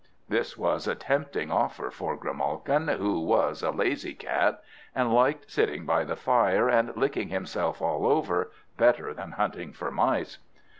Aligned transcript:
This 0.27 0.57
was 0.57 0.87
a 0.87 0.95
tempting 0.95 1.51
offer 1.51 1.91
for 1.91 2.17
Grimalkin, 2.17 2.87
who 2.97 3.19
was 3.19 3.61
a 3.61 3.69
lazy 3.69 4.15
Cat, 4.15 4.59
and 4.95 5.13
liked 5.13 5.51
sitting 5.51 5.85
by 5.85 6.03
the 6.05 6.15
fire, 6.15 6.67
and 6.67 6.91
licking 6.97 7.27
himself 7.29 7.83
all 7.83 8.07
over, 8.07 8.51
better 8.77 9.13
than 9.13 9.33
hunting 9.33 9.71
for 9.73 9.91
mice. 9.91 10.39